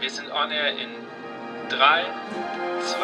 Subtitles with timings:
[0.00, 0.88] Wir sind on air in
[1.68, 2.04] 3,
[2.80, 2.96] 2,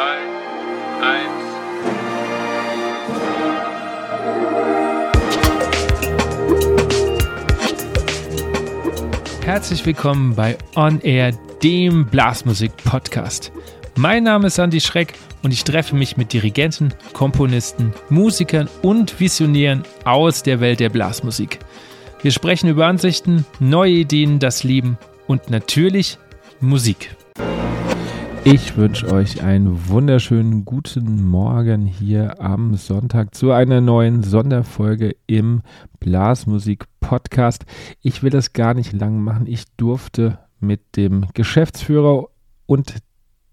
[9.42, 9.44] 1.
[9.44, 11.32] Herzlich willkommen bei On Air,
[11.62, 13.52] dem Blasmusik-Podcast.
[13.96, 19.84] Mein Name ist Andy Schreck und ich treffe mich mit Dirigenten, Komponisten, Musikern und Visionären
[20.04, 21.58] aus der Welt der Blasmusik.
[22.22, 26.16] Wir sprechen über Ansichten, neue Ideen, das Leben und natürlich
[26.60, 27.14] Musik.
[28.44, 35.62] Ich wünsche euch einen wunderschönen guten Morgen hier am Sonntag zu einer neuen Sonderfolge im
[36.00, 37.66] Blasmusik Podcast.
[38.00, 39.46] Ich will das gar nicht lang machen.
[39.46, 42.28] Ich durfte mit dem Geschäftsführer
[42.66, 42.94] und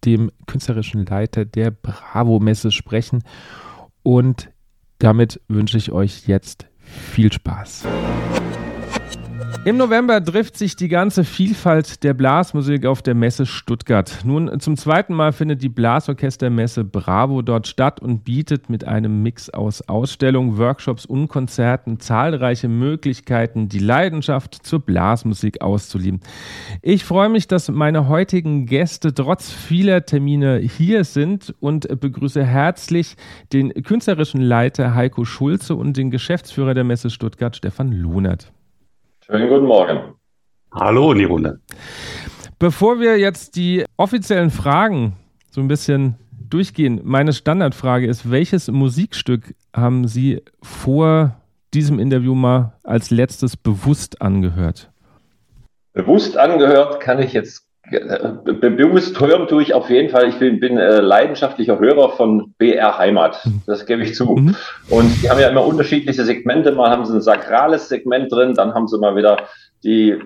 [0.06, 3.24] dem künstlerischen Leiter der Bravo Messe sprechen
[4.04, 4.50] und
[5.00, 7.86] damit wünsche ich euch jetzt viel Spaß.
[9.66, 14.20] Im November trifft sich die ganze Vielfalt der Blasmusik auf der Messe Stuttgart.
[14.26, 19.50] Nun, zum zweiten Mal findet die Blasorchestermesse Bravo dort statt und bietet mit einem Mix
[19.50, 26.20] aus Ausstellungen, Workshops und Konzerten zahlreiche Möglichkeiten, die Leidenschaft zur Blasmusik auszulieben.
[26.82, 33.16] Ich freue mich, dass meine heutigen Gäste trotz vieler Termine hier sind und begrüße herzlich
[33.54, 38.52] den künstlerischen Leiter Heiko Schulze und den Geschäftsführer der Messe Stuttgart, Stefan Lohnert.
[39.26, 40.16] Schönen guten Morgen.
[40.74, 41.62] Hallo in die Runde.
[42.60, 45.16] Bevor wir jetzt die offiziellen Fragen
[45.50, 46.16] so ein bisschen
[46.50, 51.38] durchgehen, meine Standardfrage ist, welches Musikstück haben Sie vor
[51.74, 54.92] diesem Interview mal als letztes bewusst angehört?
[55.94, 60.30] Bewusst angehört kann ich jetzt bewusst hören tue ich auf jeden Fall.
[60.30, 63.46] Ich bin, bin äh, leidenschaftlicher Hörer von BR Heimat.
[63.46, 63.62] Mhm.
[63.68, 64.36] Das gebe ich zu.
[64.36, 64.56] Mhm.
[64.90, 66.72] Und die haben ja immer unterschiedliche Segmente.
[66.72, 69.38] Mal haben sie ein sakrales Segment drin, dann haben sie mal wieder
[69.84, 70.18] die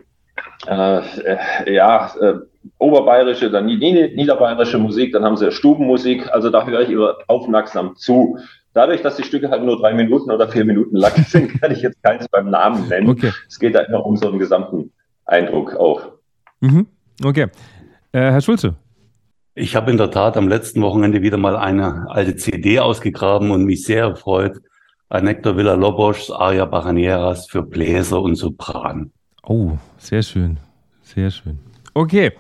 [0.68, 2.34] äh, äh, ja, äh,
[2.78, 6.32] oberbayerische, dann niederbayerische Musik, dann haben sie Stubenmusik.
[6.32, 8.38] Also da höre ich immer aufmerksam zu.
[8.74, 11.82] Dadurch, dass die Stücke halt nur drei Minuten oder vier Minuten lang sind, kann ich
[11.82, 13.10] jetzt keins beim Namen nennen.
[13.10, 13.32] Okay.
[13.48, 14.92] Es geht da immer um so einen gesamten
[15.26, 16.02] Eindruck auch.
[16.60, 16.88] Mhm.
[17.24, 17.48] Okay.
[18.12, 18.76] Äh, Herr Schulze.
[19.56, 23.66] Ich habe in der Tat am letzten Wochenende wieder mal eine alte CD ausgegraben und
[23.66, 24.60] mich sehr erfreut.
[25.10, 29.12] Anector Villa Lobos, Aria Bajaneras für Bläser und Sopran.
[29.44, 30.60] Oh, sehr schön.
[31.02, 31.60] Sehr schön.
[31.94, 32.34] Okay.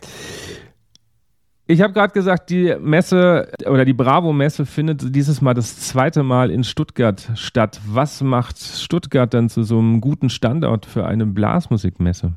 [1.65, 6.51] Ich habe gerade gesagt, die Messe oder die Bravo-Messe findet dieses Mal das zweite Mal
[6.51, 7.81] in Stuttgart statt.
[7.87, 12.33] Was macht Stuttgart dann zu so einem guten Standort für eine Blasmusikmesse?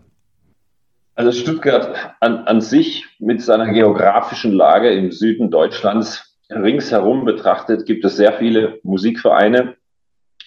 [1.20, 8.06] Also Stuttgart an, an sich mit seiner geografischen Lage im Süden Deutschlands ringsherum betrachtet, gibt
[8.06, 9.74] es sehr viele Musikvereine.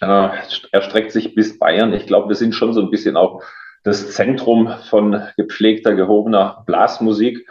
[0.02, 0.30] Äh,
[0.72, 1.94] erstreckt sich bis Bayern.
[1.94, 3.44] Ich glaube, wir sind schon so ein bisschen auch
[3.84, 7.48] das Zentrum von gepflegter, gehobener Blasmusik.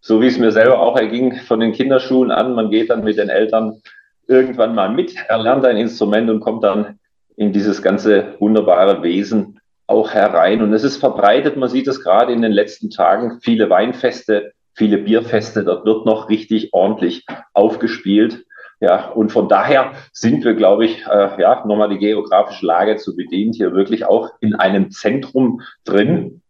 [0.00, 2.56] So wie es mir selber auch erging von den Kinderschuhen an.
[2.56, 3.82] Man geht dann mit den Eltern
[4.26, 6.98] irgendwann mal mit, erlernt ein Instrument und kommt dann
[7.36, 10.62] in dieses ganze wunderbare Wesen auch herein.
[10.62, 14.98] Und es ist verbreitet, man sieht es gerade in den letzten Tagen, viele Weinfeste, viele
[14.98, 18.44] Bierfeste, dort wird noch richtig ordentlich aufgespielt.
[18.80, 23.16] Ja, und von daher sind wir, glaube ich, äh, ja, nochmal die geografische Lage zu
[23.16, 26.42] bedienen, hier wirklich auch in einem Zentrum drin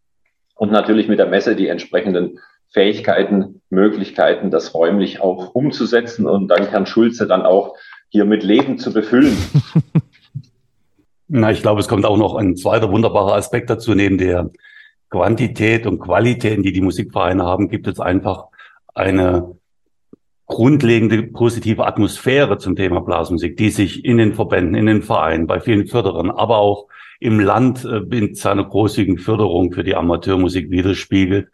[0.57, 2.41] und natürlich mit der Messe die entsprechenden
[2.73, 7.77] Fähigkeiten, Möglichkeiten, das räumlich auch umzusetzen und dann Herrn Schulze dann auch
[8.09, 9.37] hier mit Leben zu befüllen.
[11.29, 13.95] Na, ich glaube, es kommt auch noch ein zweiter wunderbarer Aspekt dazu.
[13.95, 14.51] Neben der
[15.11, 18.47] Quantität und Qualität, die die Musikvereine haben, gibt es einfach
[18.95, 19.57] eine
[20.47, 25.61] grundlegende positive Atmosphäre zum Thema Blasmusik, die sich in den Verbänden, in den Vereinen, bei
[25.61, 26.87] vielen Förderern, aber auch
[27.21, 31.49] im Land äh, mit seiner großzügigen Förderung für die Amateurmusik widerspiegelt.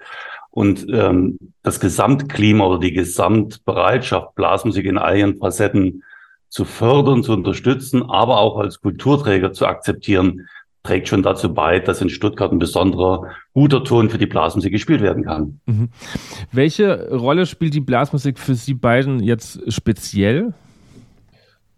[0.50, 6.02] Und ähm, das Gesamtklima oder die Gesamtbereitschaft, Blasmusik in all ihren Facetten
[6.50, 10.48] zu fördern, zu unterstützen, aber auch als Kulturträger zu akzeptieren,
[10.82, 15.02] trägt schon dazu bei, dass in Stuttgart ein besonderer guter Ton für die Blasmusik gespielt
[15.02, 15.60] werden kann.
[15.66, 15.90] Mhm.
[16.52, 20.54] Welche Rolle spielt die Blasmusik für Sie beiden jetzt speziell?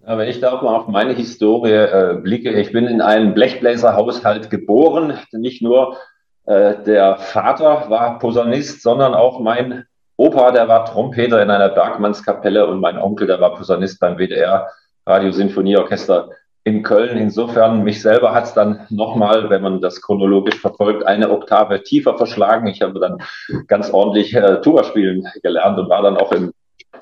[0.06, 3.34] Ja, wenn ich da auch mal auf meine Historie äh, blicke, ich bin in einem
[3.34, 5.18] Blechbläserhaushalt geboren.
[5.32, 5.96] Nicht nur
[6.44, 9.84] äh, der Vater war Posaunist, sondern auch mein
[10.22, 14.68] Opa, der war Trompeter in einer Bergmannskapelle und mein Onkel, der war Posaunist beim WDR
[15.04, 16.28] Radiosinfonieorchester
[16.62, 17.18] in Köln.
[17.18, 22.16] Insofern, mich selber hat es dann nochmal, wenn man das chronologisch verfolgt, eine Oktave tiefer
[22.16, 22.68] verschlagen.
[22.68, 23.18] Ich habe dann
[23.66, 26.52] ganz ordentlich äh, Tuba spielen gelernt und war dann auch im,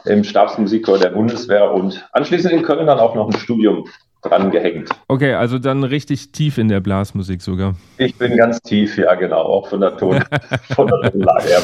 [0.06, 3.84] im Stabsmusikchor der Bundeswehr und anschließend in Köln dann auch noch ein Studium
[4.22, 4.88] dran gehängt.
[5.08, 7.74] Okay, also dann richtig tief in der Blasmusik sogar.
[7.98, 10.24] Ich bin ganz tief, ja genau, auch von der Ton,
[10.74, 11.62] von der Tonlage her.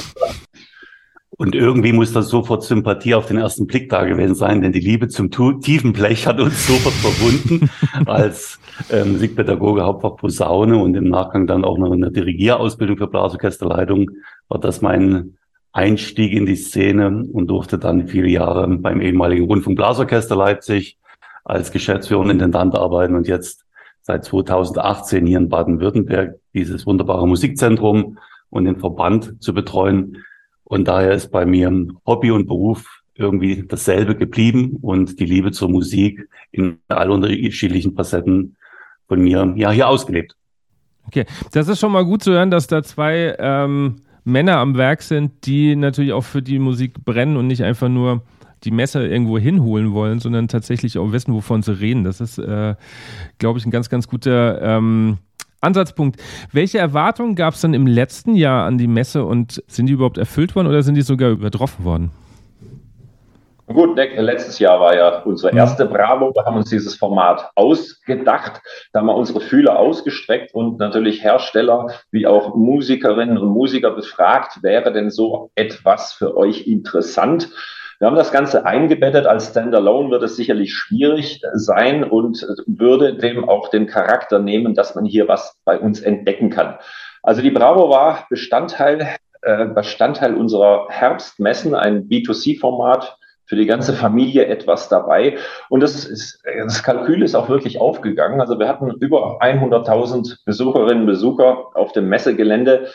[1.39, 4.81] Und irgendwie muss das sofort Sympathie auf den ersten Blick da gewesen sein, denn die
[4.81, 5.31] Liebe zum
[5.61, 7.71] tiefen Blech hat uns sofort verbunden
[8.07, 8.59] als
[8.91, 14.11] ähm, Musikpädagoge, Hauptfach Posaune und im Nachgang dann auch noch eine Dirigierausbildung für Blasorchesterleitung
[14.49, 15.37] war das mein
[15.73, 20.99] Einstieg in die Szene und durfte dann viele Jahre beim ehemaligen Rundfunkblasorchester Leipzig
[21.45, 23.67] als Geschäftsführer Intendant arbeiten und jetzt
[24.01, 28.19] seit 2018 hier in Baden-Württemberg dieses wunderbare Musikzentrum
[28.49, 30.25] und den Verband zu betreuen.
[30.69, 31.71] Und daher ist bei mir
[32.05, 38.57] Hobby und Beruf irgendwie dasselbe geblieben und die Liebe zur Musik in all unterschiedlichen Facetten
[39.07, 40.35] von mir ja hier ausgelebt.
[41.07, 45.03] Okay, das ist schon mal gut zu hören, dass da zwei ähm, Männer am Werk
[45.03, 48.23] sind, die natürlich auch für die Musik brennen und nicht einfach nur
[48.65, 52.03] die Messer irgendwo hinholen wollen, sondern tatsächlich auch wissen, wovon sie reden.
[52.03, 52.75] Das ist, äh,
[53.39, 55.19] glaube ich, ein ganz, ganz guter ähm,
[55.67, 56.21] Ansatzpunkt.
[56.53, 60.19] Welche Erwartungen gab es dann im letzten Jahr an die Messe und sind die überhaupt
[60.19, 62.11] erfüllt worden oder sind die sogar übertroffen worden?
[63.67, 66.31] Gut, letztes Jahr war ja unsere erste Bravo.
[66.33, 68.63] Da haben wir uns dieses Format ausgedacht.
[68.93, 74.63] Da haben wir unsere Fühler ausgestreckt und natürlich Hersteller wie auch Musikerinnen und Musiker befragt,
[74.63, 77.49] wäre denn so etwas für euch interessant?
[77.99, 79.27] Wir haben das Ganze eingebettet.
[79.27, 84.95] Als Standalone wird es sicherlich schwierig sein und würde dem auch den Charakter nehmen, dass
[84.95, 86.79] man hier was bei uns entdecken kann.
[87.23, 93.17] Also die Bravo war Bestandteil, äh, Bestandteil unserer Herbstmessen, ein B2C-Format
[93.47, 95.39] für die ganze Familie etwas dabei.
[95.69, 98.41] Und das, ist, das Kalkül ist auch wirklich aufgegangen.
[98.41, 102.89] Also wir hatten über 100.000 Besucherinnen und Besucher auf dem Messegelände,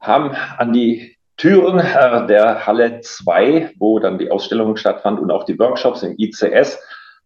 [0.00, 5.44] haben an die Türen äh, der Halle 2, wo dann die Ausstellung stattfand und auch
[5.44, 6.78] die Workshops im ICS,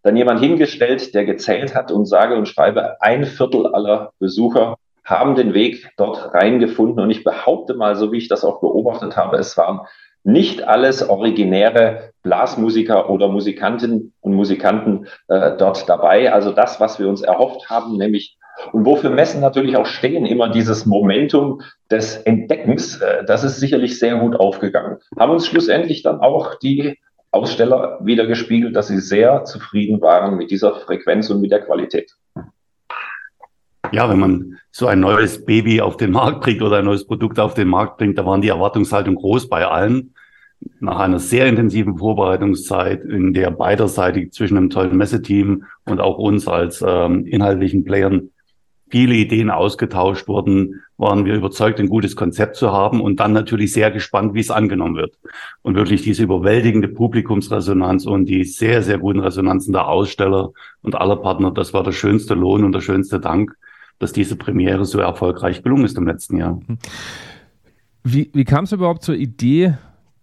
[0.02, 5.34] dann jemand hingestellt, der gezählt hat und sage und schreibe, ein Viertel aller Besucher haben
[5.34, 7.02] den Weg dort reingefunden.
[7.02, 9.80] Und ich behaupte mal, so wie ich das auch beobachtet habe, es waren
[10.22, 16.32] nicht alles originäre Blasmusiker oder Musikanten und Musikanten äh, dort dabei.
[16.32, 18.36] Also das, was wir uns erhofft haben, nämlich
[18.72, 23.98] und wofür Messen natürlich auch stehen, immer dieses Momentum des Entdeckens, äh, das ist sicherlich
[23.98, 24.98] sehr gut aufgegangen.
[25.18, 26.98] Haben uns schlussendlich dann auch die
[27.32, 32.12] Aussteller wieder gespiegelt, dass sie sehr zufrieden waren mit dieser Frequenz und mit der Qualität.
[33.92, 37.38] Ja, wenn man so ein neues Baby auf den Markt bringt oder ein neues Produkt
[37.40, 40.14] auf den Markt bringt, da waren die Erwartungshaltung groß bei allen.
[40.78, 46.46] Nach einer sehr intensiven Vorbereitungszeit, in der beiderseitig zwischen einem tollen Messeteam und auch uns
[46.46, 48.30] als ähm, inhaltlichen Playern
[48.90, 53.72] viele Ideen ausgetauscht wurden, waren wir überzeugt, ein gutes Konzept zu haben und dann natürlich
[53.72, 55.16] sehr gespannt, wie es angenommen wird.
[55.62, 60.50] Und wirklich diese überwältigende Publikumsresonanz und die sehr, sehr guten Resonanzen der Aussteller
[60.82, 63.56] und aller Partner, das war der schönste Lohn und der schönste Dank,
[63.98, 66.60] dass diese Premiere so erfolgreich gelungen ist im letzten Jahr.
[68.02, 69.74] Wie, wie kam es überhaupt zur Idee,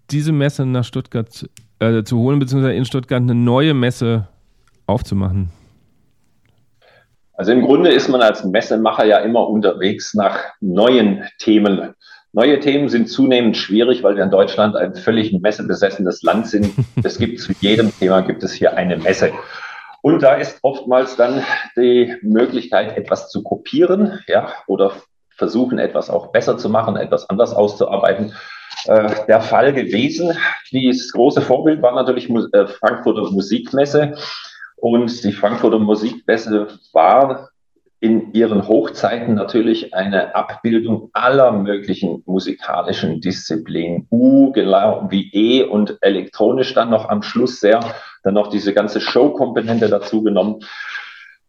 [0.10, 1.50] diese Messe nach Stuttgart
[1.80, 4.28] äh, zu holen, beziehungsweise in Stuttgart eine neue Messe
[4.88, 5.50] aufzumachen?
[7.38, 11.94] Also im Grunde ist man als Messemacher ja immer unterwegs nach neuen Themen.
[12.34, 16.74] Neue Themen sind zunehmend schwierig, weil wir in Deutschland ein völlig messebesessenes Land sind.
[17.04, 19.32] Es gibt zu jedem Thema gibt es hier eine Messe.
[20.02, 21.44] Und da ist oftmals dann
[21.76, 24.94] die Möglichkeit, etwas zu kopieren, ja, oder
[25.36, 28.34] versuchen, etwas auch besser zu machen, etwas anders auszuarbeiten,
[28.86, 30.36] äh, der Fall gewesen.
[30.72, 34.16] Das große Vorbild war natürlich äh, Frankfurter Musikmesse.
[34.78, 37.50] Und die Frankfurter Musikmesse war
[38.00, 44.08] in ihren Hochzeiten natürlich eine Abbildung aller möglichen musikalischen Disziplinen.
[44.12, 47.80] U, genau wie E und elektronisch dann noch am Schluss sehr,
[48.24, 50.60] dann noch diese ganze Show-Komponente dazu genommen.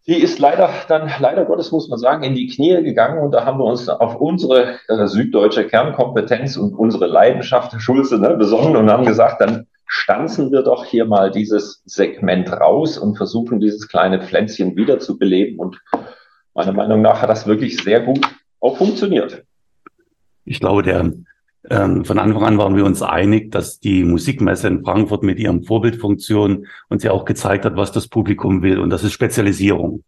[0.06, 3.44] Die ist leider dann, leider Gottes muss man sagen, in die Knie gegangen und da
[3.44, 8.90] haben wir uns auf unsere äh, süddeutsche Kernkompetenz und unsere Leidenschaft Schulze ne, besonnen und
[8.90, 14.20] haben gesagt, dann stanzen wir doch hier mal dieses Segment raus und versuchen, dieses kleine
[14.20, 15.58] Pflänzchen wieder zu beleben.
[15.58, 15.80] Und
[16.54, 18.20] meiner Meinung nach hat das wirklich sehr gut
[18.60, 19.44] auch funktioniert.
[20.44, 21.12] Ich glaube, der,
[21.70, 25.64] ähm, von Anfang an waren wir uns einig, dass die Musikmesse in Frankfurt mit ihrem
[25.64, 28.78] Vorbildfunktion uns ja auch gezeigt hat, was das Publikum will.
[28.78, 30.04] Und das ist Spezialisierung.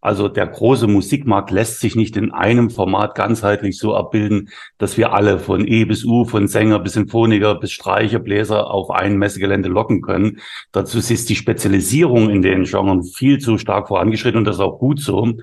[0.00, 5.12] Also der große Musikmarkt lässt sich nicht in einem Format ganzheitlich so abbilden, dass wir
[5.12, 9.68] alle von E bis U, von Sänger bis Symphoniker bis Streicher, Bläser auf ein Messegelände
[9.68, 10.38] locken können.
[10.70, 14.78] Dazu ist die Spezialisierung in den Genren viel zu stark vorangeschritten und das ist auch
[14.78, 15.34] gut so.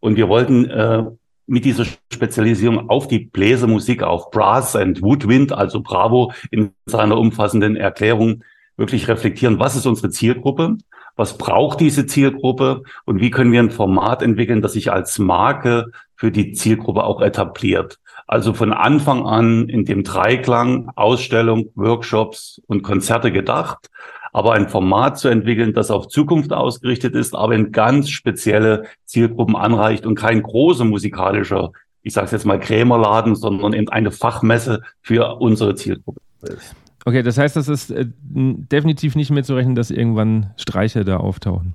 [0.00, 1.04] Und wir wollten äh,
[1.46, 7.76] mit dieser Spezialisierung auf die Bläsermusik, auf Brass and Woodwind, also Bravo in seiner umfassenden
[7.76, 8.42] Erklärung,
[8.76, 10.76] wirklich reflektieren, was ist unsere Zielgruppe,
[11.18, 15.90] was braucht diese Zielgruppe und wie können wir ein Format entwickeln, das sich als Marke
[16.14, 17.98] für die Zielgruppe auch etabliert.
[18.28, 23.90] Also von Anfang an in dem Dreiklang Ausstellung, Workshops und Konzerte gedacht,
[24.32, 29.56] aber ein Format zu entwickeln, das auf Zukunft ausgerichtet ist, aber in ganz spezielle Zielgruppen
[29.56, 31.72] anreicht und kein großer musikalischer,
[32.02, 36.76] ich sage es jetzt mal Krämerladen, sondern eben eine Fachmesse für unsere Zielgruppe ist.
[37.08, 41.16] Okay, das heißt, das ist äh, definitiv nicht mehr zu rechnen, dass irgendwann Streicher da
[41.16, 41.74] auftauchen.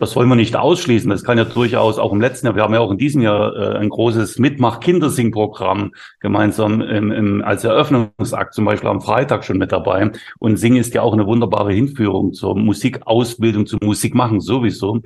[0.00, 1.08] Das wollen wir nicht ausschließen.
[1.08, 3.54] Das kann ja durchaus auch im letzten Jahr, wir haben ja auch in diesem Jahr
[3.54, 9.70] äh, ein großes Mitmach-Kindersing-Programm gemeinsam im, im, als Eröffnungsakt zum Beispiel am Freitag schon mit
[9.70, 10.10] dabei.
[10.40, 15.02] Und Sing ist ja auch eine wunderbare Hinführung zur Musikausbildung, zum Musikmachen sowieso.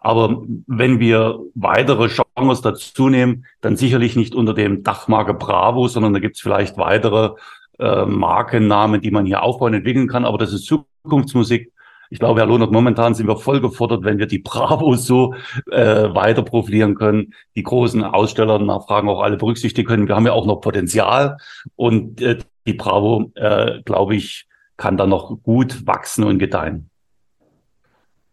[0.00, 6.14] Aber wenn wir weitere Genres dazu nehmen, dann sicherlich nicht unter dem Dachmarke Bravo, sondern
[6.14, 7.34] da gibt es vielleicht weitere
[7.78, 10.24] äh, Markennamen, die man hier aufbauen, entwickeln kann.
[10.24, 11.72] Aber das ist Zukunftsmusik
[12.14, 15.34] ich glaube, Herr Lohnert, momentan sind wir voll gefordert, wenn wir die Bravo so
[15.70, 20.06] äh, weiter profilieren können, die großen Aussteller Nachfragen auch alle berücksichtigen können.
[20.06, 21.38] Wir haben ja auch noch Potenzial
[21.76, 26.88] und äh, die Bravo, äh, glaube ich, kann da noch gut wachsen und gedeihen.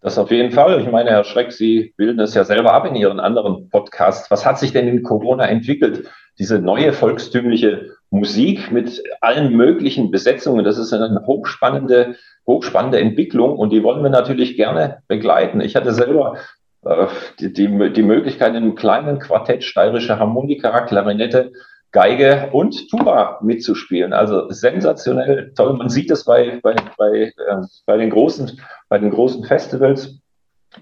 [0.01, 0.79] Das auf jeden Fall.
[0.81, 4.29] Ich meine, Herr Schreck, Sie bilden es ja selber ab in Ihren anderen Podcasts.
[4.29, 6.07] Was hat sich denn in Corona entwickelt?
[6.39, 12.15] Diese neue volkstümliche Musik mit allen möglichen Besetzungen, das ist eine hochspannende
[12.47, 15.61] hochspannende Entwicklung und die wollen wir natürlich gerne begleiten.
[15.61, 16.37] Ich hatte selber
[16.83, 17.07] äh,
[17.39, 21.51] die, die, die Möglichkeit, in einem kleinen Quartett steirische Harmonika, Klarinette,
[21.91, 24.13] Geige und Tuba mitzuspielen.
[24.13, 25.73] Also sensationell toll.
[25.73, 30.17] Man sieht es bei, bei, bei, äh, bei, den, großen, bei den großen Festivals,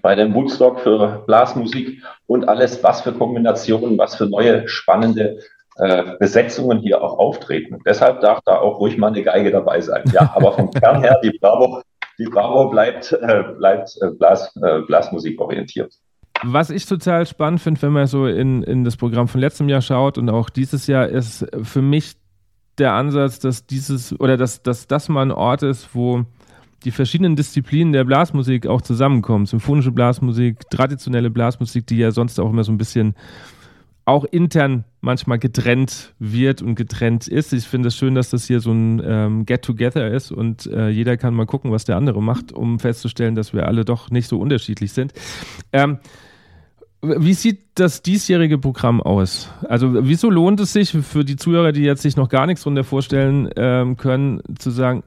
[0.02, 5.40] bei dem Woodstock für Blasmusik und alles, was für Kombinationen, was für neue spannende
[5.80, 7.78] äh, Besetzungen hier auch auftreten.
[7.86, 10.04] Deshalb darf da auch ruhig mal eine Geige dabei sein.
[10.12, 11.82] Ja, aber vom Kern her, die Bravo,
[12.18, 15.92] die Bravo bleibt, äh, bleibt äh, Blas, äh, Blasmusik orientiert.
[16.42, 19.82] Was ich total spannend finde, wenn man so in, in das Programm von letztem Jahr
[19.82, 22.16] schaut und auch dieses Jahr, ist für mich
[22.78, 26.24] der Ansatz, dass dieses oder dass, dass das mal ein Ort ist, wo
[26.84, 29.44] die verschiedenen Disziplinen der Blasmusik auch zusammenkommen.
[29.44, 33.14] Symphonische Blasmusik, traditionelle Blasmusik, die ja sonst auch immer so ein bisschen
[34.04, 37.52] auch intern manchmal getrennt wird und getrennt ist.
[37.52, 41.16] Ich finde es schön, dass das hier so ein ähm, Get-Together ist und äh, jeder
[41.16, 44.38] kann mal gucken, was der andere macht, um festzustellen, dass wir alle doch nicht so
[44.38, 45.12] unterschiedlich sind.
[45.72, 45.98] Ähm,
[47.02, 49.50] wie sieht das diesjährige Programm aus?
[49.66, 52.84] Also wieso lohnt es sich für die Zuhörer, die jetzt sich noch gar nichts darunter
[52.84, 55.02] vorstellen ähm, können, zu sagen,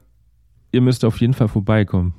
[0.72, 2.14] ihr müsst auf jeden Fall vorbeikommen?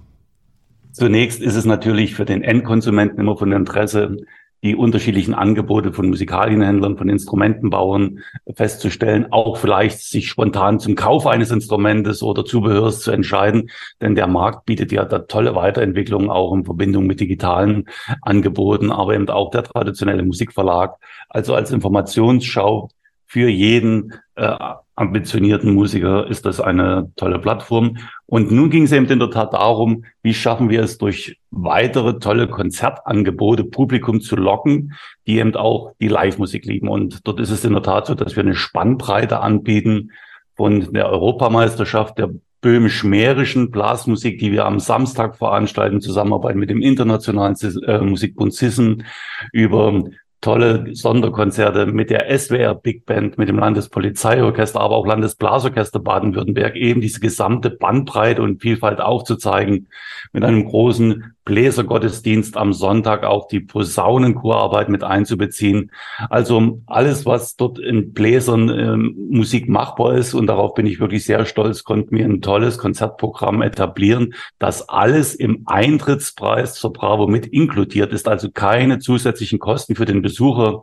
[0.93, 4.15] Zunächst ist es natürlich für den Endkonsumenten immer von Interesse,
[4.63, 8.19] die unterschiedlichen Angebote von Musikalienhändlern, von Instrumentenbauern
[8.55, 13.69] festzustellen, auch vielleicht sich spontan zum Kauf eines Instrumentes oder Zubehörs zu entscheiden.
[14.01, 17.85] Denn der Markt bietet ja da tolle Weiterentwicklungen auch in Verbindung mit digitalen
[18.21, 20.95] Angeboten, aber eben auch der traditionelle Musikverlag.
[21.29, 22.89] Also als Informationsschau
[23.25, 24.55] für jeden äh,
[24.95, 27.97] ambitionierten Musiker ist das eine tolle Plattform.
[28.25, 32.19] Und nun ging es eben in der Tat darum, wie schaffen wir es durch weitere
[32.19, 34.93] tolle Konzertangebote Publikum zu locken,
[35.27, 36.87] die eben auch die Live-Musik lieben.
[36.87, 40.11] Und dort ist es in der Tat so, dass wir eine Spannbreite anbieten
[40.55, 42.29] von der Europameisterschaft der
[42.61, 47.55] böhmisch-mährischen Blasmusik, die wir am Samstag veranstalten, Zusammenarbeit mit dem Internationalen
[47.85, 49.03] äh, Musikbund Sissen,
[49.51, 50.03] über
[50.45, 57.01] tolle Sonderkonzerte mit der SWR Big Band, mit dem Landespolizeiorchester, aber auch Landesblasorchester Baden-Württemberg, eben
[57.01, 59.87] diese gesamte Bandbreite und Vielfalt aufzuzeigen,
[60.33, 65.91] mit einem großen Bläsergottesdienst am Sonntag auch die Posaunenchorarbeit mit einzubeziehen.
[66.29, 71.23] Also alles, was dort in Bläsern äh, Musik machbar ist und darauf bin ich wirklich
[71.23, 77.45] sehr stolz, konnten wir ein tolles Konzertprogramm etablieren, das alles im Eintrittspreis zur Bravo mit
[77.45, 80.81] inkludiert ist, also keine zusätzlichen Kosten für den Besucher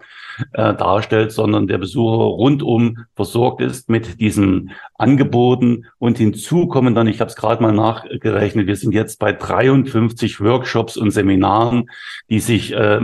[0.53, 7.07] äh, darstellt, sondern der Besucher rundum versorgt ist mit diesen Angeboten und hinzu kommen dann,
[7.07, 11.91] ich habe es gerade mal nachgerechnet, wir sind jetzt bei 53 Workshops und Seminaren,
[12.29, 13.01] die sich äh,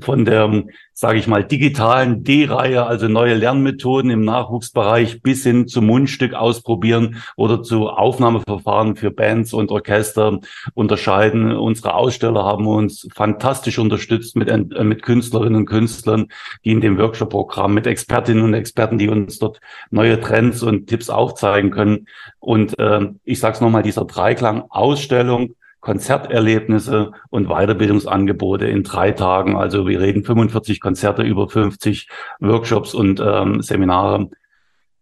[0.00, 5.86] von der, sage ich mal, digitalen D-Reihe, also neue Lernmethoden im Nachwuchsbereich bis hin zum
[5.86, 10.40] Mundstück ausprobieren oder zu Aufnahmeverfahren für Bands und Orchester
[10.74, 11.52] unterscheiden.
[11.52, 16.28] Unsere Aussteller haben uns fantastisch unterstützt mit, äh, mit Künstlerinnen und Künstlern,
[16.64, 19.60] die in dem Workshop-Programm mit Expertinnen und Experten, die uns dort
[19.90, 22.06] neue Trends und Tipps aufzeigen können.
[22.38, 25.54] Und äh, ich sage es nochmal, dieser Dreiklang Ausstellung,
[25.86, 29.54] Konzerterlebnisse und Weiterbildungsangebote in drei Tagen.
[29.54, 32.08] Also wir reden 45 Konzerte, über 50
[32.40, 34.28] Workshops und ähm, Seminare.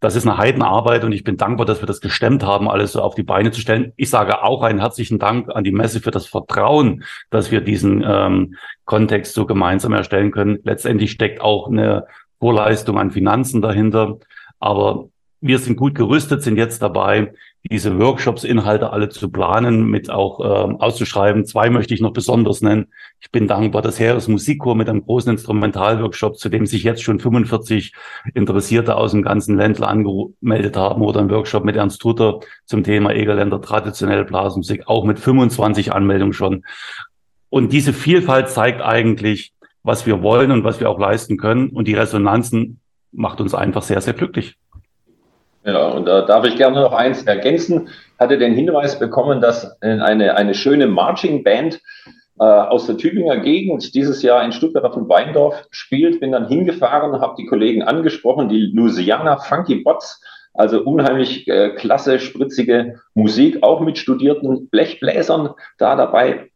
[0.01, 3.01] Das ist eine Heidenarbeit und ich bin dankbar, dass wir das gestemmt haben, alles so
[3.01, 3.95] auf die Beine zu stellen.
[3.97, 8.05] Ich sage auch einen herzlichen Dank an die Messe für das Vertrauen, dass wir diesen
[8.07, 10.59] ähm, Kontext so gemeinsam erstellen können.
[10.65, 12.05] Letztendlich steckt auch eine
[12.41, 14.19] Vorleistung an Finanzen dahinter.
[14.61, 15.09] Aber
[15.41, 17.33] wir sind gut gerüstet, sind jetzt dabei,
[17.71, 21.47] diese Workshops-Inhalte alle zu planen, mit auch äh, auszuschreiben.
[21.47, 22.89] Zwei möchte ich noch besonders nennen.
[23.21, 27.21] Ich bin dankbar, dass Heeres Musikchor mit einem großen Instrumentalworkshop, zu dem sich jetzt schon
[27.21, 27.95] 45
[28.35, 33.13] Interessierte aus dem ganzen Ländler angemeldet haben, oder ein Workshop mit Ernst Tutter zum Thema
[33.15, 36.65] Egerländer traditionelle Blasmusik, auch mit 25 Anmeldungen schon.
[37.49, 41.71] Und diese Vielfalt zeigt eigentlich, was wir wollen und was wir auch leisten können.
[41.71, 42.81] Und die Resonanzen
[43.13, 44.57] macht uns einfach sehr, sehr glücklich.
[45.65, 47.89] Ja, und da darf ich gerne noch eins ergänzen.
[48.19, 51.81] Hatte den Hinweis bekommen, dass eine, eine schöne Marching Band
[52.39, 56.21] äh, aus der Tübinger Gegend dieses Jahr in Stuttgart auf dem Weindorf spielt.
[56.21, 60.21] Bin dann hingefahren, habe die Kollegen angesprochen, die Louisiana Funky Bots,
[60.53, 66.51] also unheimlich äh, klasse, spritzige Musik, auch mit studierten Blechbläsern da dabei.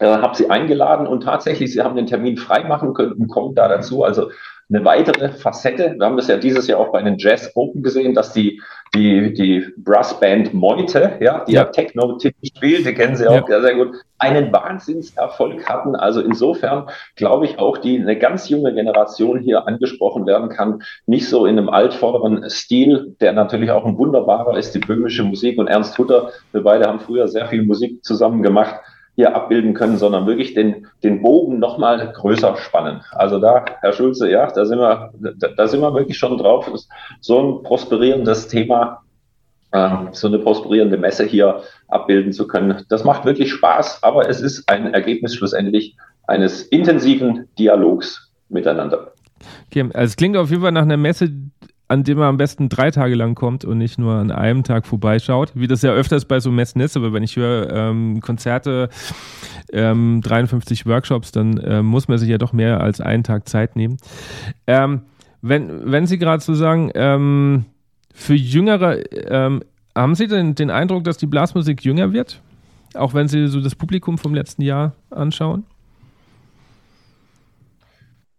[0.00, 3.68] Äh, habe sie eingeladen und tatsächlich, sie haben den Termin freimachen können und kommen da
[3.68, 4.04] dazu.
[4.04, 4.30] Also
[4.70, 5.94] eine weitere Facette.
[5.96, 8.60] Wir haben das ja dieses Jahr auch bei den Jazz Open gesehen, dass die,
[8.94, 13.46] die, die Brassband Meute, ja, die ja, ja Techno-Titel spielt, die kennen Sie auch ja.
[13.46, 15.96] sehr, sehr gut, einen Wahnsinnserfolg hatten.
[15.96, 20.82] Also insofern glaube ich auch, die eine ganz junge Generation hier angesprochen werden kann.
[21.06, 25.58] Nicht so in einem altvorderen Stil, der natürlich auch ein wunderbarer ist, die böhmische Musik
[25.58, 26.30] und Ernst Hutter.
[26.52, 28.76] Wir beide haben früher sehr viel Musik zusammen gemacht
[29.18, 33.00] hier abbilden können, sondern wirklich den, den Bogen nochmal größer spannen.
[33.10, 36.70] Also da, Herr Schulze, ja, da sind wir, da, da sind wir wirklich schon drauf.
[37.20, 39.02] So ein prosperierendes Thema,
[39.72, 42.84] äh, so eine prosperierende Messe hier abbilden zu können.
[42.90, 45.96] Das macht wirklich Spaß, aber es ist ein Ergebnis schlussendlich
[46.28, 49.14] eines intensiven Dialogs miteinander.
[49.66, 51.32] Okay, also es klingt auf jeden Fall nach einer Messe,
[51.88, 54.86] an dem man am besten drei Tage lang kommt und nicht nur an einem Tag
[54.86, 56.96] vorbeischaut, wie das ja öfters bei so Messen ist.
[56.96, 58.90] Aber wenn ich höre ähm, Konzerte,
[59.72, 63.74] ähm, 53 Workshops, dann äh, muss man sich ja doch mehr als einen Tag Zeit
[63.74, 63.96] nehmen.
[64.66, 65.02] Ähm,
[65.40, 67.64] wenn, wenn Sie gerade so sagen, ähm,
[68.12, 69.62] für Jüngere, ähm,
[69.94, 72.42] haben Sie denn den Eindruck, dass die Blasmusik jünger wird?
[72.94, 75.64] Auch wenn Sie so das Publikum vom letzten Jahr anschauen?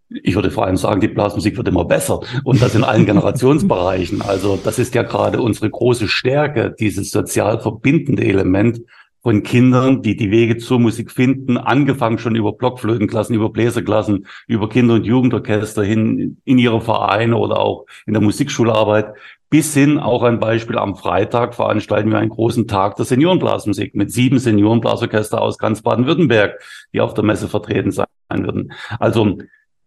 [0.10, 4.24] Ich würde vor allem sagen, die Blasmusik wird immer besser und das in allen Generationsbereichen.
[4.30, 8.82] Also das ist ja gerade unsere große Stärke, dieses sozial verbindende Element
[9.22, 14.70] von Kindern, die die Wege zur Musik finden, angefangen schon über Blockflötenklassen, über Bläserklassen, über
[14.70, 19.14] Kinder- und Jugendorchester hin in ihre Vereine oder auch in der Musikschularbeit,
[19.50, 24.12] bis hin auch ein Beispiel am Freitag veranstalten wir einen großen Tag der Seniorenblasmusik mit
[24.12, 26.62] sieben Seniorenblasorchester aus ganz Baden-Württemberg,
[26.94, 28.72] die auf der Messe vertreten sein würden.
[29.00, 29.38] Also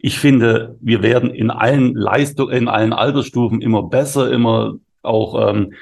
[0.05, 5.75] ich finde, wir werden in allen Leistungen, in allen Altersstufen immer besser, immer auch ähm,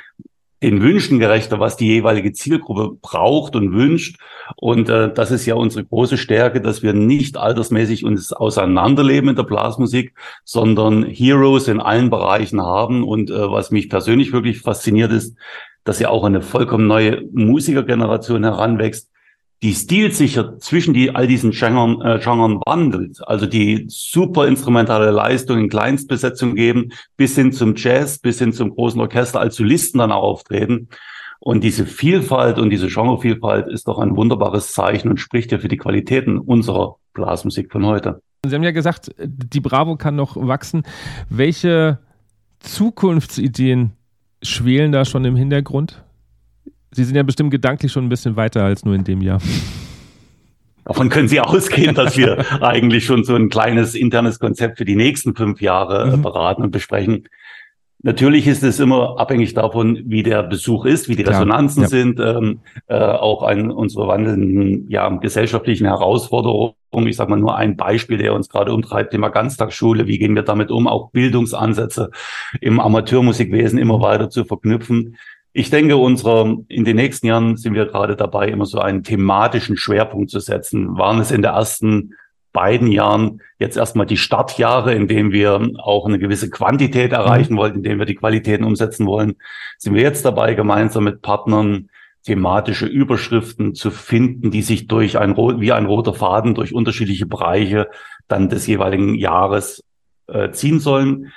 [0.63, 4.21] den Wünschen gerechter, was die jeweilige Zielgruppe braucht und wünscht.
[4.57, 9.37] Und äh, das ist ja unsere große Stärke, dass wir nicht altersmäßig uns auseinanderleben in
[9.37, 13.05] der Blasmusik, sondern Heroes in allen Bereichen haben.
[13.05, 15.35] Und äh, was mich persönlich wirklich fasziniert ist,
[15.85, 19.11] dass ja auch eine vollkommen neue Musikergeneration heranwächst,
[19.63, 25.59] die stilsicher zwischen die, all diesen Genren, äh, Genren wandelt, also die super instrumentale Leistung
[25.59, 30.13] in Kleinstbesetzung geben, bis hin zum Jazz, bis hin zum großen Orchester als Solisten dann
[30.13, 30.89] auch auftreten.
[31.41, 35.69] Und diese Vielfalt und diese Genrevielfalt ist doch ein wunderbares Zeichen und spricht ja für
[35.69, 38.23] die Qualitäten unserer Blasmusik von heute.
[38.47, 40.85] Sie haben ja gesagt, die Bravo kann noch wachsen.
[41.29, 41.99] Welche
[42.61, 43.93] Zukunftsideen
[44.43, 46.03] schwelen da schon im Hintergrund?
[46.93, 49.41] Sie sind ja bestimmt gedanklich schon ein bisschen weiter als nur in dem Jahr.
[50.85, 54.97] Davon können Sie ausgehen, dass wir eigentlich schon so ein kleines internes Konzept für die
[54.97, 56.23] nächsten fünf Jahre äh, mhm.
[56.23, 57.29] beraten und besprechen.
[58.03, 61.89] Natürlich ist es immer abhängig davon, wie der Besuch ist, wie die Resonanzen ja.
[61.89, 66.75] sind, ähm, äh, auch an unsere wandelnden ja, gesellschaftlichen Herausforderungen.
[67.07, 70.07] Ich sage mal nur ein Beispiel, der uns gerade umtreibt, Thema Ganztagsschule.
[70.07, 72.11] Wie gehen wir damit um, auch Bildungsansätze
[72.63, 75.17] im Amateurmusikwesen immer weiter zu verknüpfen.
[75.53, 79.77] Ich denke, unsere, in den nächsten Jahren sind wir gerade dabei, immer so einen thematischen
[79.77, 80.97] Schwerpunkt zu setzen.
[80.97, 82.15] Waren es in den ersten
[82.53, 87.59] beiden Jahren jetzt erstmal die Startjahre, in denen wir auch eine gewisse Quantität erreichen mhm.
[87.59, 89.37] wollten, in denen wir die Qualitäten umsetzen wollen,
[89.79, 91.89] sind wir jetzt dabei, gemeinsam mit Partnern
[92.25, 97.89] thematische Überschriften zu finden, die sich durch ein, wie ein roter Faden durch unterschiedliche Bereiche
[98.29, 99.83] dann des jeweiligen Jahres
[100.27, 101.33] äh, ziehen sollen.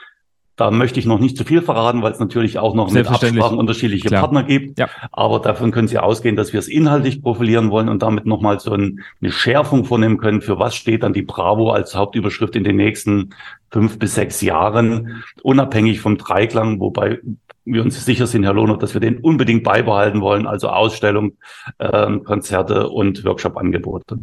[0.55, 3.57] Da möchte ich noch nicht zu viel verraten, weil es natürlich auch noch mit Absprachen
[3.57, 4.21] unterschiedliche Klar.
[4.21, 4.77] Partner gibt.
[4.77, 4.87] Ja.
[5.11, 8.71] Aber davon können Sie ausgehen, dass wir es inhaltlich profilieren wollen und damit nochmal so
[8.71, 12.75] ein, eine Schärfung vornehmen können, für was steht dann die Bravo als Hauptüberschrift in den
[12.75, 13.31] nächsten
[13.71, 17.19] fünf bis sechs Jahren, unabhängig vom Dreiklang, wobei
[17.65, 21.37] wir uns sicher sind, Herr Lohner, dass wir den unbedingt beibehalten wollen, also Ausstellung,
[21.79, 24.19] äh, Konzerte und Workshop-Angebote.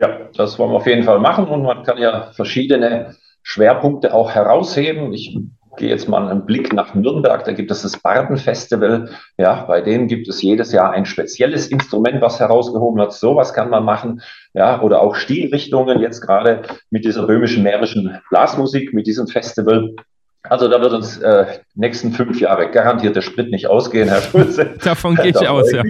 [0.00, 3.14] Ja, das wollen wir auf jeden Fall machen und man kann ja verschiedene
[3.44, 5.12] Schwerpunkte auch herausheben.
[5.12, 5.38] Ich
[5.76, 9.10] gehe jetzt mal einen Blick nach Nürnberg, da gibt es das Bardenfestival.
[9.36, 13.12] Ja, bei denen gibt es jedes Jahr ein spezielles Instrument, was herausgehoben wird.
[13.12, 14.22] Sowas kann man machen.
[14.54, 19.94] Ja, oder auch Stilrichtungen, jetzt gerade mit dieser böhmischen mährischen Blasmusik, mit diesem Festival.
[20.42, 24.74] Also da wird uns äh, nächsten fünf Jahre garantiert der Sprit nicht ausgehen, Herr Schulze.
[24.84, 25.82] Davon gehe ich aus, ja.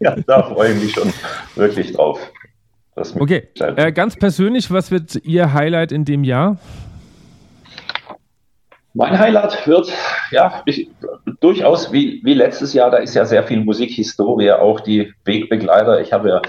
[0.00, 1.12] ja, da freue ich mich schon
[1.54, 2.18] wirklich drauf.
[2.94, 6.58] Okay, äh, ganz persönlich, was wird Ihr Highlight in dem Jahr?
[8.94, 9.90] Mein Highlight wird,
[10.30, 10.90] ja, ich,
[11.40, 16.02] durchaus wie, wie letztes Jahr, da ist ja sehr viel Musikhistorie, auch die Wegbegleiter.
[16.02, 16.42] Ich habe ja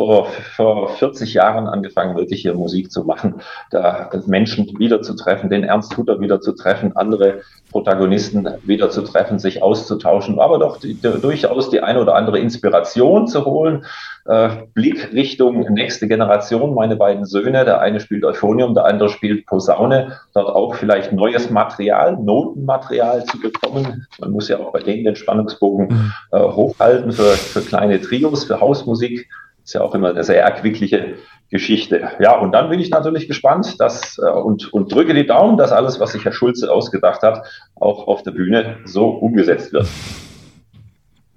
[0.00, 5.94] vor, vor 40 Jahren angefangen, wirklich hier Musik zu machen, da Menschen wiederzutreffen, den Ernst
[5.94, 12.14] Hutter wiederzutreffen, andere Protagonisten wiederzutreffen, sich auszutauschen, aber doch die, die, durchaus die eine oder
[12.14, 13.84] andere Inspiration zu holen.
[14.24, 19.44] Äh, Blick Richtung nächste Generation, meine beiden Söhne, der eine spielt Euphonium, der andere spielt
[19.44, 24.06] Posaune, dort auch vielleicht neues Material, Notenmaterial zu bekommen.
[24.18, 26.12] Man muss ja auch bei denen den Spannungsbogen mhm.
[26.32, 29.28] äh, hochhalten für, für kleine Trios, für Hausmusik.
[29.70, 31.14] Ist ja auch immer eine sehr erquickliche
[31.48, 32.10] Geschichte.
[32.18, 35.70] Ja, und dann bin ich natürlich gespannt dass, äh, und, und drücke die Daumen, dass
[35.70, 39.86] alles, was sich Herr Schulze ausgedacht hat, auch auf der Bühne so umgesetzt wird.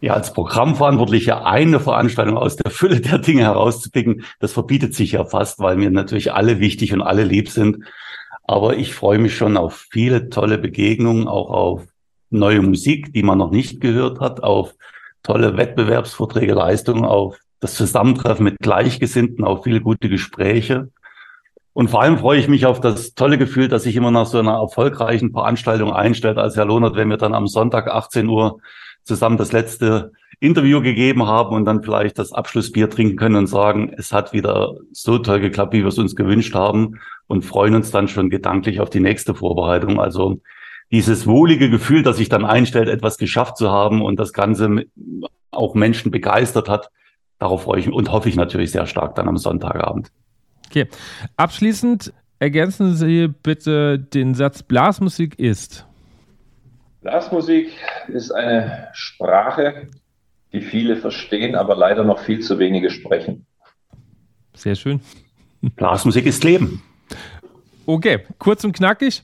[0.02, 5.26] Ja, als Programmverantwortlicher eine Veranstaltung aus der Fülle der Dinge herauszupicken, das verbietet sich ja
[5.26, 7.84] fast, weil mir natürlich alle wichtig und alle lieb sind.
[8.46, 11.84] Aber ich freue mich schon auf viele tolle Begegnungen, auch auf
[12.32, 14.74] neue Musik, die man noch nicht gehört hat, auf
[15.22, 20.90] tolle Wettbewerbsvorträge, Leistungen, auf das Zusammentreffen mit Gleichgesinnten, auch viele gute Gespräche.
[21.72, 24.38] Und vor allem freue ich mich auf das tolle Gefühl, dass sich immer nach so
[24.38, 28.60] einer erfolgreichen Veranstaltung einstellt, als Herr Lohnert, wenn wir dann am Sonntag 18 Uhr
[29.04, 33.94] zusammen das letzte Interview gegeben haben und dann vielleicht das Abschlussbier trinken können und sagen,
[33.98, 37.92] es hat wieder so toll geklappt, wie wir es uns gewünscht haben und freuen uns
[37.92, 40.02] dann schon gedanklich auf die nächste Vorbereitung.
[40.02, 40.42] Also
[40.92, 44.84] dieses wohlige Gefühl, das sich dann einstellt, etwas geschafft zu haben und das Ganze
[45.50, 46.90] auch Menschen begeistert hat,
[47.44, 50.12] darauf freue ich mich und hoffe ich natürlich sehr stark dann am Sonntagabend.
[50.68, 50.88] Okay.
[51.36, 55.86] Abschließend ergänzen Sie bitte den Satz Blasmusik ist.
[57.02, 57.70] Blasmusik
[58.08, 59.90] ist eine Sprache,
[60.54, 63.46] die viele verstehen, aber leider noch viel zu wenige sprechen.
[64.54, 65.02] Sehr schön.
[65.62, 66.82] Blasmusik ist Leben.
[67.86, 69.24] Okay, kurz und knackig.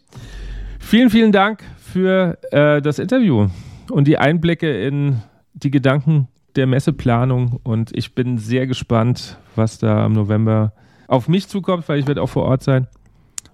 [0.79, 3.47] Vielen, vielen Dank für äh, das Interview
[3.89, 5.21] und die Einblicke in
[5.53, 10.73] die Gedanken der Messeplanung und ich bin sehr gespannt, was da im November
[11.07, 12.87] auf mich zukommt, weil ich werde auch vor Ort sein.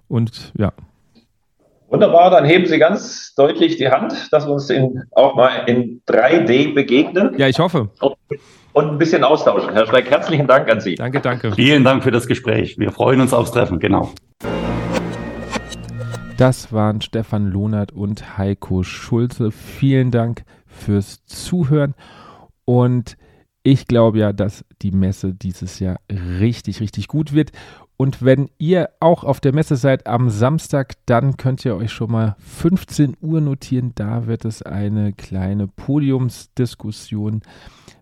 [0.07, 0.71] Und ja.
[1.89, 6.01] Wunderbar, dann heben Sie ganz deutlich die Hand, dass wir uns in, auch mal in
[6.07, 7.35] 3D begegnen.
[7.37, 7.89] Ja, ich hoffe.
[8.73, 9.71] Und ein bisschen austauschen.
[9.71, 10.95] Herr Schreck, herzlichen Dank an Sie.
[10.95, 11.53] Danke, danke.
[11.53, 12.77] Vielen Dank für das Gespräch.
[12.77, 14.11] Wir freuen uns aufs Treffen, genau.
[16.37, 19.51] Das waren Stefan Lohnert und Heiko Schulze.
[19.51, 21.95] Vielen Dank fürs Zuhören.
[22.65, 23.17] Und
[23.63, 27.51] ich glaube ja, dass die Messe dieses Jahr richtig, richtig gut wird.
[27.97, 32.11] Und wenn ihr auch auf der Messe seid am Samstag, dann könnt ihr euch schon
[32.11, 33.93] mal 15 Uhr notieren.
[33.95, 37.41] Da wird es eine kleine Podiumsdiskussion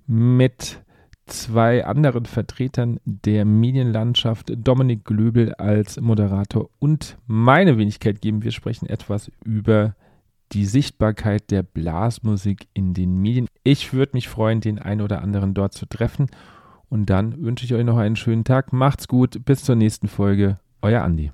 [0.08, 0.82] mit
[1.28, 8.44] zwei anderen Vertretern der Medienlandschaft, Dominik Glöbel als Moderator und meine Wenigkeit geben.
[8.44, 9.96] Wir sprechen etwas über
[10.54, 13.48] die Sichtbarkeit der Blasmusik in den Medien.
[13.64, 16.28] Ich würde mich freuen, den einen oder anderen dort zu treffen.
[16.90, 18.72] Und dann wünsche ich euch noch einen schönen Tag.
[18.72, 19.44] Macht's gut.
[19.46, 20.60] Bis zur nächsten Folge.
[20.82, 21.32] Euer Andi.